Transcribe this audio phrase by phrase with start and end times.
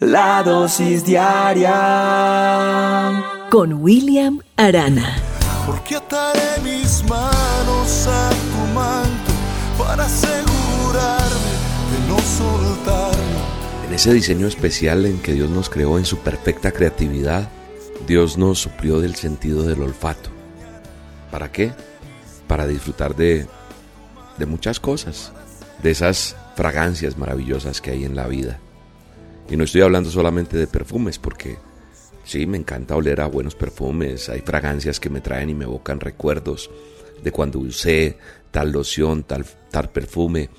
[0.00, 1.74] La dosis diaria
[3.50, 5.16] con William Arana.
[5.66, 9.32] Porque ataré mis manos a tu manto
[9.76, 11.50] para asegurarme
[11.90, 13.88] de no soltarme.
[13.88, 17.48] En ese diseño especial en que Dios nos creó en su perfecta creatividad,
[18.06, 20.30] Dios nos suplió del sentido del olfato.
[21.32, 21.72] ¿Para qué?
[22.46, 23.48] Para disfrutar de,
[24.36, 25.32] de muchas cosas,
[25.82, 28.60] de esas fragancias maravillosas que hay en la vida.
[29.50, 31.56] Y no estoy hablando solamente de perfumes, porque
[32.24, 34.28] sí, me encanta oler a buenos perfumes.
[34.28, 36.70] Hay fragancias que me traen y me evocan recuerdos
[37.22, 38.18] de cuando usé
[38.50, 40.50] tal loción, tal, tal perfume.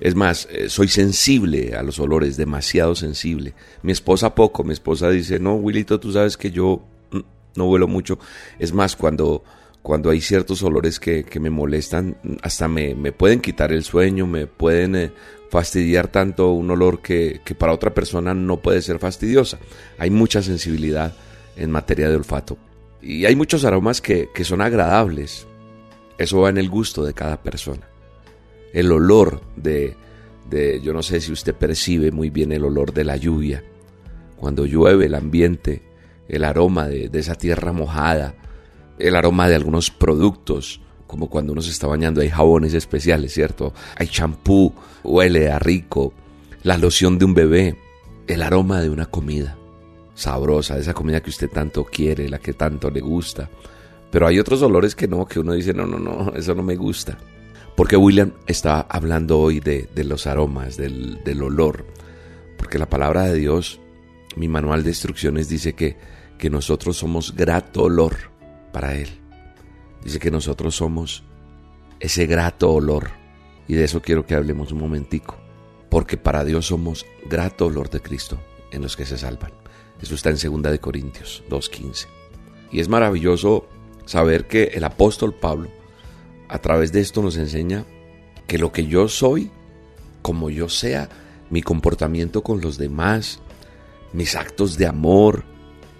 [0.00, 3.54] Es más, eh, soy sensible a los olores, demasiado sensible.
[3.82, 6.82] Mi esposa poco, mi esposa dice, no, Willito, tú sabes que yo
[7.12, 7.20] mm,
[7.54, 8.18] no huelo mucho.
[8.58, 9.44] Es más, cuando,
[9.82, 14.46] cuando hay ciertos olores que, me molestan, hasta me, me, pueden quitar el sueño, me
[14.46, 15.12] pueden eh,
[15.50, 19.58] fastidiar tanto un olor que, para otra persona no puede ser fastidiosa.
[19.98, 21.14] Hay mucha sensibilidad
[21.56, 22.56] en materia de olfato.
[23.02, 25.48] Y hay muchos aromas que, son agradables.
[26.16, 27.88] Eso va en el gusto de cada persona.
[28.72, 29.96] El olor de,
[30.48, 33.64] de, yo no sé si usted percibe muy bien el olor de la lluvia.
[34.36, 35.82] Cuando llueve el ambiente,
[36.28, 38.36] el aroma de, de esa tierra mojada,
[38.98, 43.74] el aroma de algunos productos, como cuando uno se está bañando, hay jabones especiales, ¿cierto?
[43.96, 46.12] Hay champú, huele a rico,
[46.62, 47.76] la loción de un bebé,
[48.26, 49.56] el aroma de una comida
[50.14, 53.48] sabrosa, esa comida que usted tanto quiere, la que tanto le gusta.
[54.10, 56.76] Pero hay otros olores que no, que uno dice, no, no, no, eso no me
[56.76, 57.18] gusta.
[57.76, 61.86] Porque William está hablando hoy de, los aromas, del, del, olor.
[62.58, 63.80] Porque la palabra de Dios,
[64.36, 65.96] mi manual de instrucciones dice que,
[66.38, 68.31] que nosotros somos grato olor
[68.72, 69.08] para Él.
[70.02, 71.22] Dice que nosotros somos
[72.00, 73.10] ese grato olor.
[73.68, 75.36] Y de eso quiero que hablemos un momentico.
[75.88, 78.40] Porque para Dios somos grato olor de Cristo
[78.72, 79.52] en los que se salvan.
[80.00, 82.06] Eso está en 2 de Corintios 2.15.
[82.72, 83.68] Y es maravilloso
[84.04, 85.68] saber que el apóstol Pablo
[86.48, 87.86] a través de esto nos enseña
[88.46, 89.50] que lo que yo soy,
[90.20, 91.08] como yo sea,
[91.48, 93.40] mi comportamiento con los demás,
[94.12, 95.44] mis actos de amor,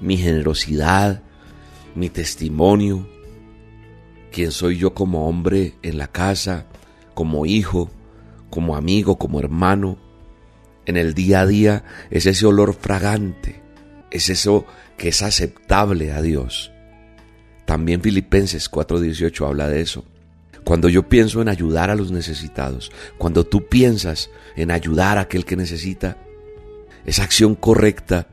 [0.00, 1.22] mi generosidad,
[1.96, 3.08] mi testimonio,
[4.30, 6.66] quién soy yo como hombre en la casa,
[7.14, 7.90] como hijo,
[8.50, 9.98] como amigo, como hermano.
[10.84, 13.62] En el día a día es ese olor fragante,
[14.10, 16.70] es eso que es aceptable a Dios.
[17.64, 20.04] También Filipenses 4:18 habla de eso.
[20.64, 25.44] Cuando yo pienso en ayudar a los necesitados, cuando tú piensas en ayudar a aquel
[25.44, 26.18] que necesita,
[27.04, 28.28] esa acción correcta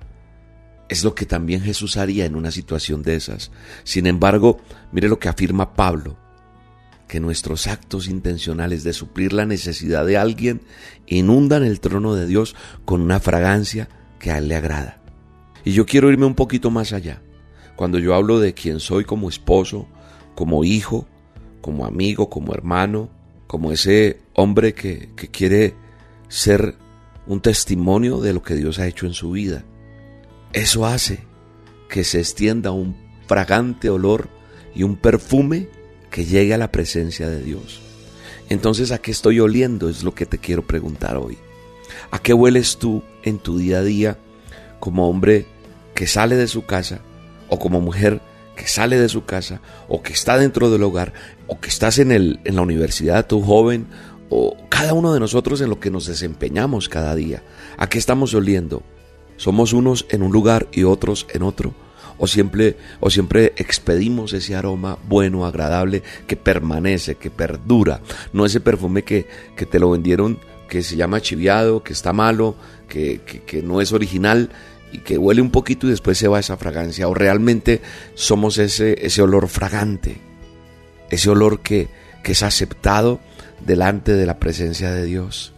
[0.90, 3.52] es lo que también Jesús haría en una situación de esas.
[3.84, 4.60] Sin embargo,
[4.92, 6.18] mire lo que afirma Pablo,
[7.08, 10.62] que nuestros actos intencionales de suplir la necesidad de alguien
[11.08, 12.56] inundan el trono de Dios
[12.86, 13.90] con una fragancia
[14.20, 15.02] que a Él le agrada.
[15.66, 17.22] Y yo quiero irme un poquito más allá.
[17.76, 19.88] Cuando yo hablo de quién soy como esposo,
[20.36, 21.08] como hijo,
[21.62, 23.10] como amigo, como hermano,
[23.48, 25.76] como ese hombre que, que quiere
[26.28, 26.76] ser
[27.26, 29.64] un testimonio de lo que Dios ha hecho en su vida.
[30.53, 31.19] Eso hace
[31.90, 32.96] que se extienda un
[33.28, 34.30] fragante olor
[34.75, 35.68] y un perfume
[36.12, 37.81] que llegue a la presencia de Dios.
[38.50, 39.90] Entonces, ¿a qué estoy oliendo?
[39.90, 41.40] Es lo que te quiero preguntar hoy.
[42.12, 44.19] ¿A qué hueles tú en tu día a día
[44.80, 45.47] como hombre
[45.96, 47.02] que sale de su casa
[47.50, 48.22] o como mujer
[48.56, 51.14] que sale de su casa o que está dentro del hogar
[51.47, 53.88] o que estás en, el, en la universidad, tú joven
[54.30, 57.41] o cada uno de nosotros en lo que nos desempeñamos cada día?
[57.78, 58.84] ¿A qué estamos oliendo?
[59.38, 61.74] Somos unos en un lugar y otros en otro.
[62.18, 68.02] O siempre, o siempre expedimos ese aroma bueno, agradable, que permanece, que perdura.
[68.32, 70.40] No ese perfume que, que te lo vendieron,
[70.70, 72.56] que se llama chiviado, que está malo,
[72.88, 74.50] que, que, no es original
[74.92, 77.08] y que huele un poquito y después se va esa fragancia.
[77.08, 77.82] O realmente
[78.14, 80.18] somos ese, ese olor fragante,
[81.10, 81.90] ese olor que,
[82.24, 83.20] que es aceptado
[83.66, 85.53] delante de la presencia de Dios.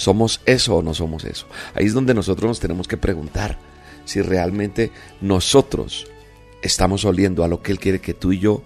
[0.00, 1.44] ¿Somos eso o no somos eso?
[1.74, 3.58] Ahí es donde nosotros nos tenemos que preguntar
[4.06, 6.06] si realmente nosotros
[6.62, 8.62] estamos oliendo a lo que Él quiere que tú y yo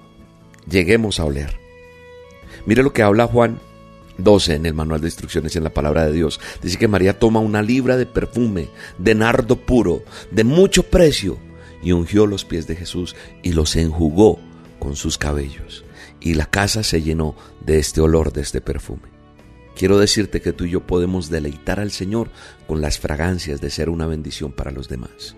[0.71, 1.59] lleguemos a oler.
[2.67, 3.59] Mire lo que habla Juan
[4.17, 6.39] 12 en el manual de instrucciones y en la palabra de Dios.
[6.63, 8.69] Dice que María toma una libra de perfume,
[8.99, 11.37] de nardo puro, de mucho precio,
[11.83, 14.39] y ungió los pies de Jesús y los enjugó
[14.79, 15.85] con sus cabellos.
[16.21, 19.14] Y la casa se llenó de este olor, de este perfume.
[19.77, 22.31] Quiero decirte que tú y yo podemos deleitar al Señor
[22.67, 25.37] con las fragancias de ser una bendición para los demás.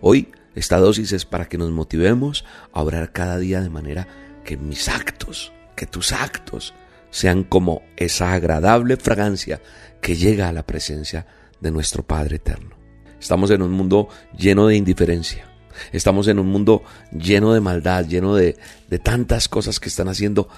[0.00, 4.08] Hoy esta dosis es para que nos motivemos a orar cada día de manera
[4.44, 6.74] que mis actos, que tus actos
[7.10, 9.62] sean como esa agradable fragancia
[10.00, 11.26] que llega a la presencia
[11.60, 12.76] de nuestro Padre eterno.
[13.20, 15.44] Estamos en un mundo lleno de indiferencia.
[15.92, 16.82] Estamos en un mundo
[17.12, 18.56] lleno de maldad, lleno de,
[18.88, 20.48] de tantas cosas que están haciendo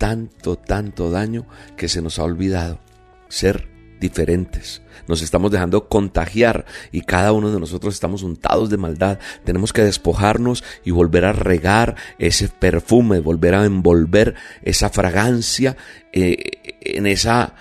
[0.00, 2.80] tanto, tanto daño que se nos ha olvidado
[3.28, 3.68] ser
[4.00, 4.80] diferentes.
[5.06, 9.18] Nos estamos dejando contagiar y cada uno de nosotros estamos untados de maldad.
[9.44, 15.76] Tenemos que despojarnos y volver a regar ese perfume, volver a envolver esa fragancia
[16.14, 17.54] eh, en esa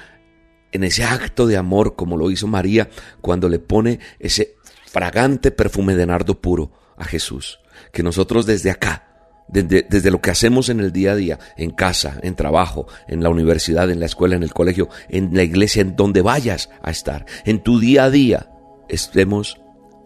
[0.72, 2.90] en ese acto de amor como lo hizo María
[3.20, 7.60] cuando le pone ese fragante perfume de nardo puro a Jesús.
[7.92, 9.09] Que nosotros desde acá
[9.52, 13.30] desde, lo que hacemos en el día a día, en casa, en trabajo, en la
[13.30, 17.26] universidad, en la escuela, en el colegio, en la iglesia, en donde vayas a estar,
[17.46, 18.52] en tu día a día,
[18.88, 19.60] estemos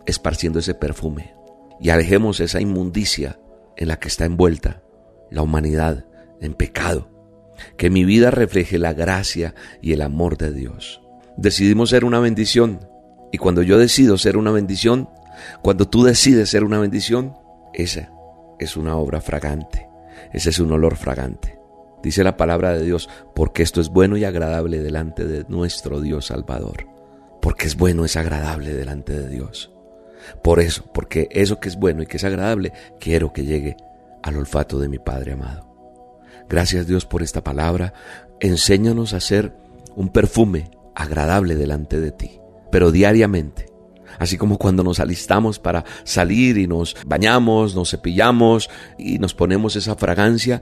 [0.05, 1.33] esparciendo ese perfume
[1.79, 3.39] y alejemos esa inmundicia
[3.75, 4.83] en la que está envuelta
[5.29, 6.05] la humanidad
[6.41, 7.09] en pecado.
[7.77, 11.01] Que mi vida refleje la gracia y el amor de Dios.
[11.37, 12.87] Decidimos ser una bendición
[13.31, 15.09] y cuando yo decido ser una bendición,
[15.61, 17.35] cuando tú decides ser una bendición,
[17.73, 18.12] esa
[18.63, 19.87] es una obra fragante.
[20.31, 21.59] Ese es un olor fragante.
[22.01, 26.27] Dice la palabra de Dios, porque esto es bueno y agradable delante de nuestro Dios
[26.27, 26.87] Salvador.
[27.41, 29.71] Porque es bueno, es agradable delante de Dios.
[30.41, 33.77] Por eso, porque eso que es bueno y que es agradable, quiero que llegue
[34.21, 35.73] al olfato de mi Padre amado.
[36.49, 37.93] Gracias Dios por esta palabra.
[38.39, 39.53] Enséñanos a ser
[39.95, 42.39] un perfume agradable delante de ti,
[42.71, 43.72] pero diariamente
[44.19, 49.75] Así como cuando nos alistamos para salir y nos bañamos, nos cepillamos y nos ponemos
[49.75, 50.61] esa fragancia,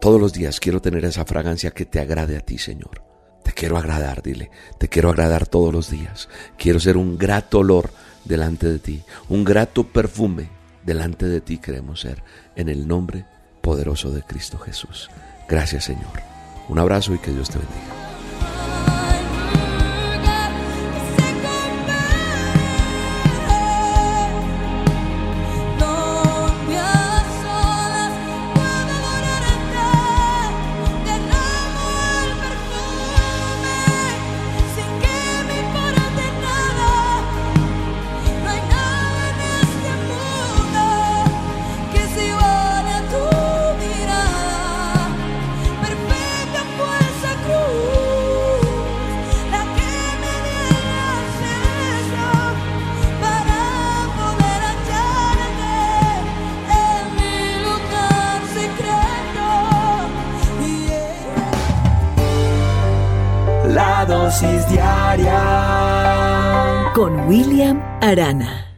[0.00, 3.02] todos los días quiero tener esa fragancia que te agrade a ti, Señor.
[3.42, 6.28] Te quiero agradar, dile, te quiero agradar todos los días.
[6.56, 7.90] Quiero ser un grato olor
[8.24, 10.48] delante de ti, un grato perfume
[10.84, 12.22] delante de ti queremos ser,
[12.56, 13.24] en el nombre
[13.60, 15.10] poderoso de Cristo Jesús.
[15.48, 16.22] Gracias, Señor.
[16.68, 18.03] Un abrazo y que Dios te bendiga.
[66.92, 68.73] Con William Arana.